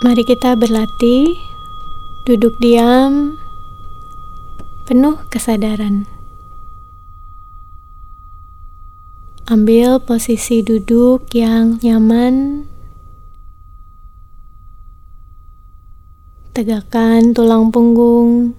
[0.00, 1.36] Mari kita berlatih
[2.24, 3.36] duduk diam,
[4.88, 6.08] penuh kesadaran.
[9.44, 12.64] Ambil posisi duduk yang nyaman.
[16.56, 18.56] Tegakkan tulang punggung.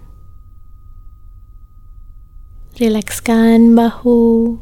[2.78, 4.62] Rilekskan bahu.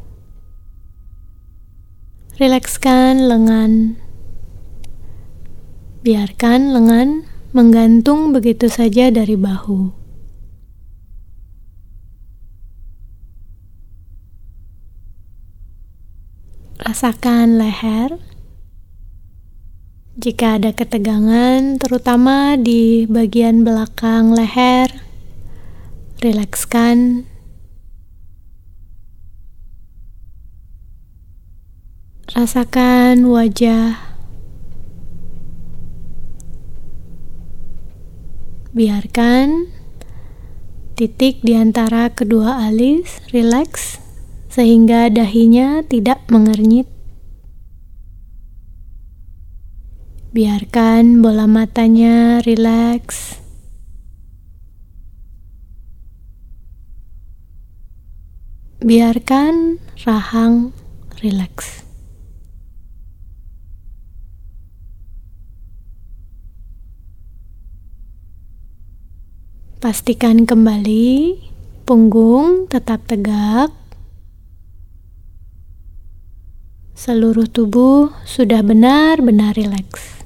[2.40, 4.00] Rilekskan lengan.
[6.00, 9.92] Biarkan lengan menggantung begitu saja dari bahu.
[16.80, 18.16] Rasakan leher.
[20.16, 24.88] Jika ada ketegangan, terutama di bagian belakang leher,
[26.24, 27.28] rilekskan.
[32.32, 34.09] Rasakan wajah
[38.70, 39.66] Biarkan
[40.94, 43.98] titik di antara kedua alis rileks
[44.46, 46.86] sehingga dahinya tidak mengernyit.
[50.30, 53.42] Biarkan bola matanya rileks.
[58.86, 60.70] Biarkan rahang
[61.18, 61.89] rileks.
[69.80, 71.40] Pastikan kembali
[71.88, 73.72] punggung tetap tegak.
[76.92, 80.20] Seluruh tubuh sudah benar-benar rileks.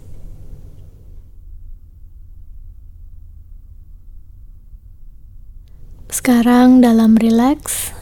[6.11, 7.95] Sekarang dalam rileks,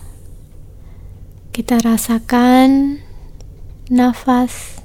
[1.52, 3.04] kita rasakan
[3.92, 4.81] nafas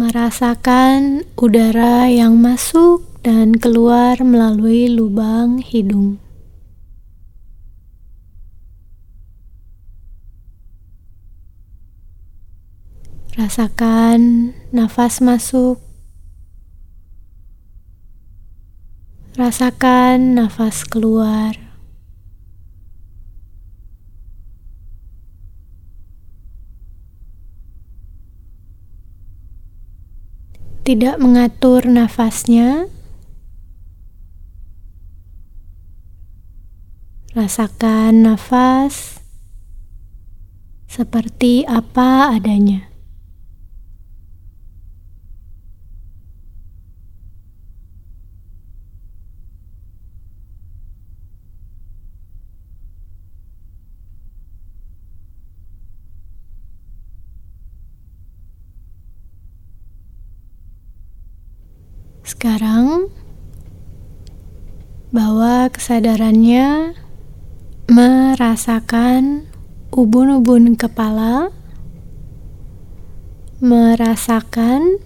[0.00, 6.16] merasakan udara yang masuk dan keluar melalui lubang hidung.
[13.36, 15.76] Rasakan nafas masuk,
[19.36, 21.69] rasakan nafas keluar.
[30.90, 32.90] Tidak mengatur nafasnya.
[37.30, 39.22] Rasakan nafas
[40.90, 42.89] seperti apa adanya.
[62.30, 63.10] Sekarang,
[65.10, 66.94] bawa kesadarannya
[67.90, 69.50] merasakan
[69.90, 71.50] ubun-ubun kepala,
[73.58, 75.02] merasakan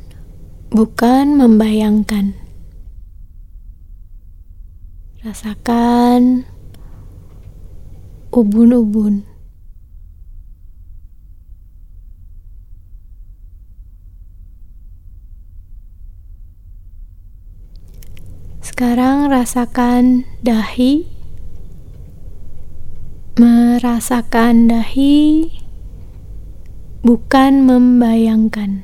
[0.69, 2.37] bukan membayangkan.
[5.25, 6.45] Rasakan
[8.37, 9.25] ubun-ubun.
[18.75, 21.07] Sekarang rasakan dahi,
[23.39, 25.47] merasakan dahi,
[27.07, 28.83] bukan membayangkan.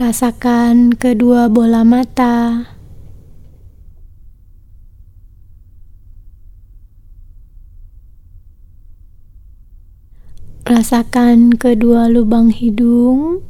[0.00, 2.75] Rasakan kedua bola mata.
[10.86, 13.42] Rasakan kedua lubang hidung.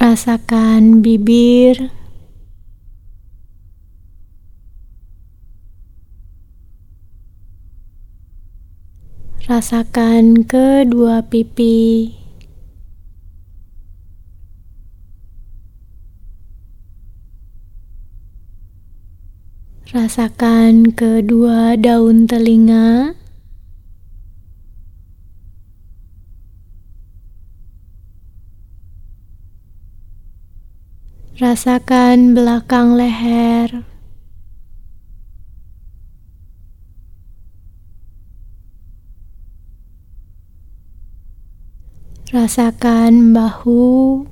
[0.00, 1.92] Rasakan bibir.
[9.44, 12.17] Rasakan kedua pipi.
[19.88, 23.16] Rasakan kedua daun telinga.
[31.40, 33.80] Rasakan belakang leher.
[42.28, 44.28] Rasakan bahu.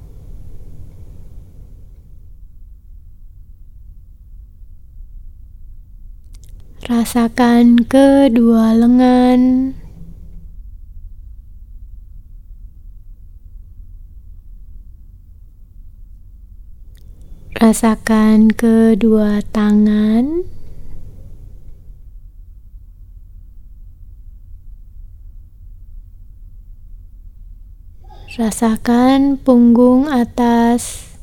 [6.87, 9.75] Rasakan kedua lengan.
[17.59, 20.47] Rasakan kedua tangan.
[28.39, 31.16] Rasakan punggung atas.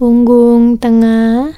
[0.00, 1.52] Punggung tengah.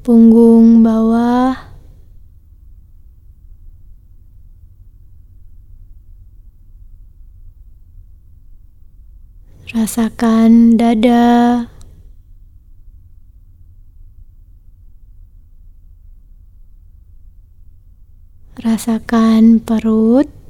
[0.00, 1.52] Punggung bawah.
[9.76, 11.68] Rasakan dada.
[18.56, 20.45] Rasakan perut.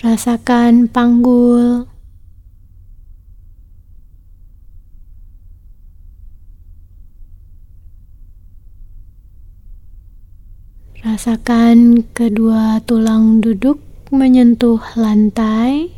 [0.00, 1.84] Rasakan panggul.
[11.04, 13.76] Rasakan kedua tulang duduk
[14.08, 15.92] menyentuh lantai.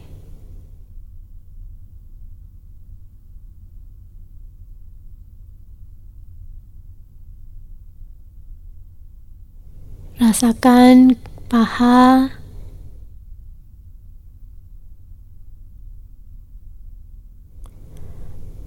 [10.19, 11.15] Rasakan
[11.47, 12.42] paha,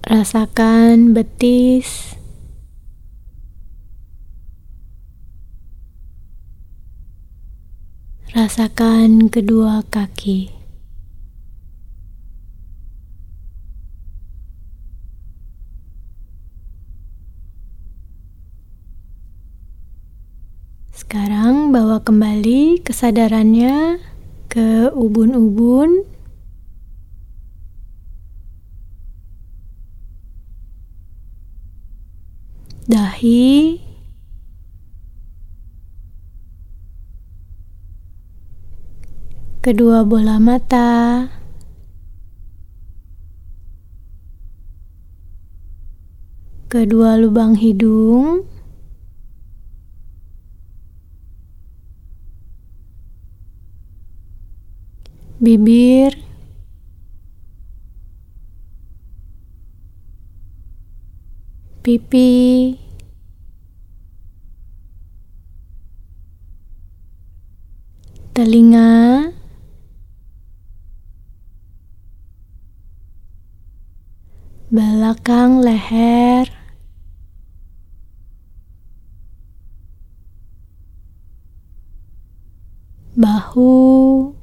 [0.06, 2.14] rasakan betis,
[8.30, 10.54] rasakan kedua kaki.
[20.94, 23.98] Sekarang bawa kembali kesadarannya
[24.46, 26.15] ke ubun-ubun.
[33.26, 33.82] Dahi.
[39.66, 41.26] Kedua bola mata.
[46.70, 48.46] Kedua lubang hidung.
[55.36, 56.16] bibir,
[61.84, 62.80] pipi,
[68.36, 69.32] telinga,
[74.76, 76.44] belakang leher,
[83.16, 84.36] bahu,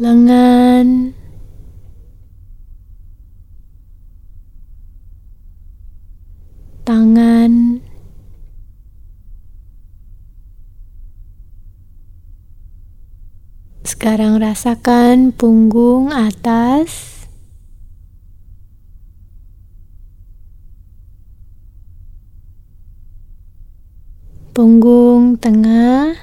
[0.00, 1.12] lengan,
[6.88, 7.84] tangan,
[14.10, 17.22] sekarang rasakan punggung atas.
[24.50, 26.18] Punggung tengah,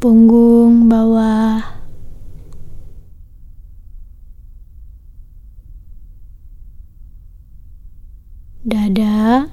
[0.00, 1.60] punggung bawah,
[8.64, 9.52] dada,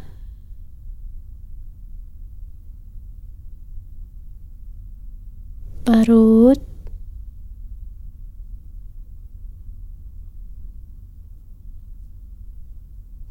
[6.04, 6.60] perut,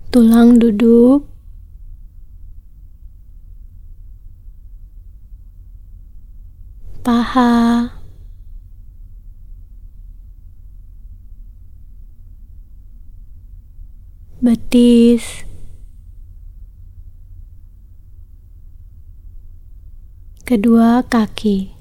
[0.09, 1.29] tulang duduk,
[7.05, 7.93] paha,
[14.41, 15.45] betis,
[20.49, 21.72] kedua kaki.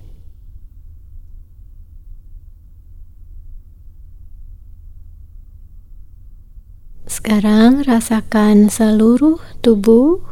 [7.22, 10.26] Sekarang rasakan seluruh tubuh.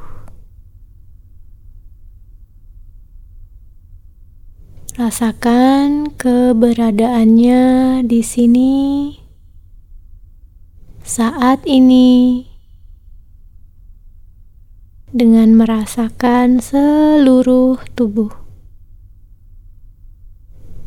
[4.98, 7.62] Rasakan keberadaannya
[8.10, 8.74] di sini.
[11.05, 12.50] Saat ini
[15.13, 18.34] dengan merasakan seluruh tubuh.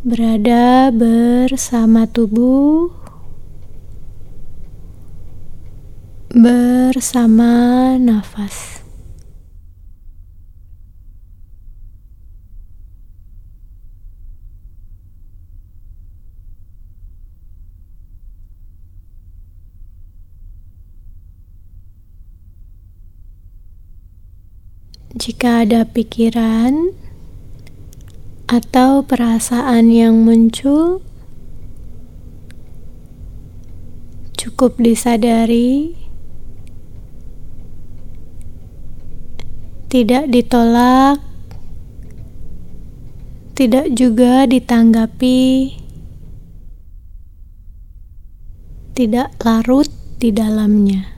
[0.03, 2.91] berada bersama tubuh,
[6.33, 8.81] bersama nafas.
[25.13, 26.97] Jika ada pikiran
[28.49, 31.05] atau perasaan yang muncul,
[34.41, 36.02] cukup disadari,
[39.93, 41.21] tidak ditolak,
[43.53, 45.77] tidak juga ditanggapi,
[48.97, 51.12] tidak larut di dalamnya.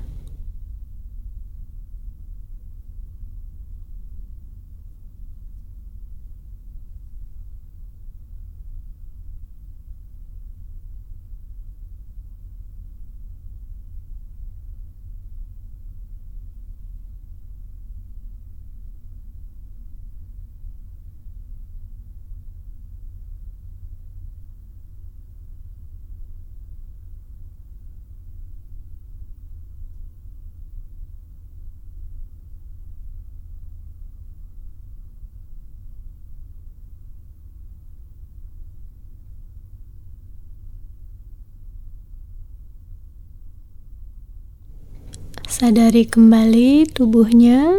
[45.54, 47.78] Sadari kembali tubuhnya.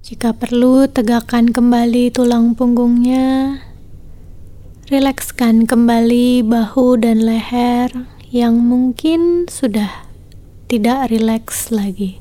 [0.00, 3.60] Jika perlu, tegakkan kembali tulang punggungnya.
[4.88, 7.92] Rilekskan kembali bahu dan leher
[8.32, 10.08] yang mungkin sudah
[10.72, 12.16] tidak rileks lagi.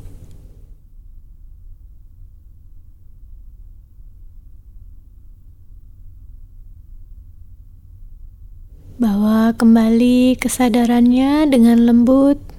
[8.99, 12.52] Bawa kembali kesadarannya dengan lembut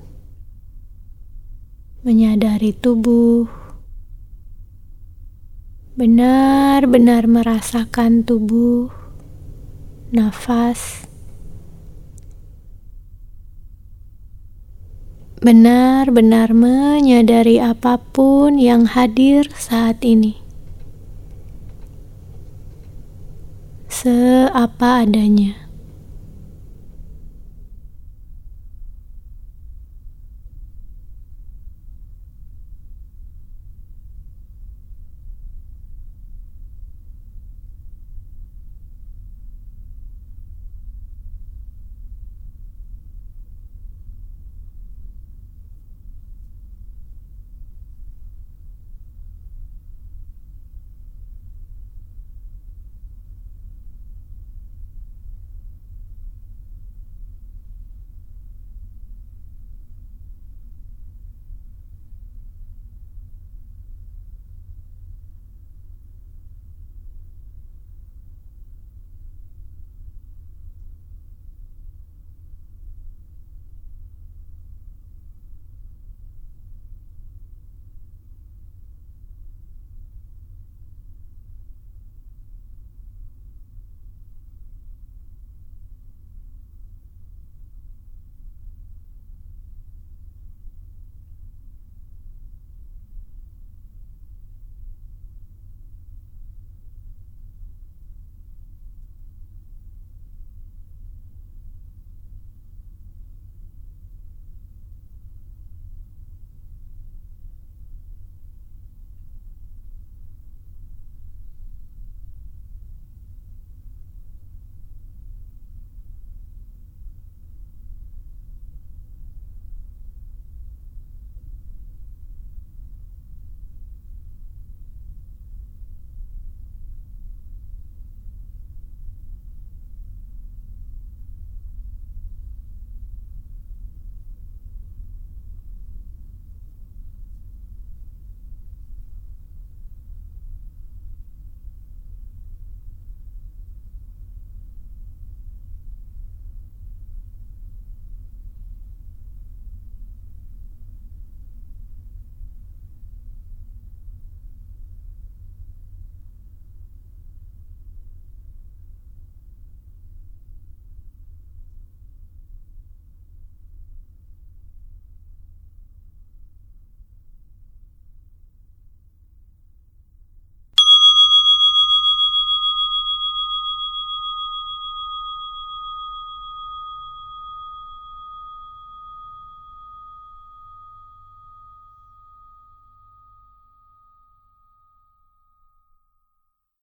[2.04, 3.49] menyadari tubuh,
[5.96, 8.92] benar-benar merasakan tubuh,
[10.12, 11.08] nafas,
[15.40, 20.37] benar-benar menyadari apa pun yang hadir saat ini.
[23.88, 25.63] Seapa adanya.